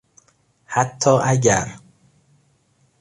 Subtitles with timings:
[0.65, 1.75] حتی اگر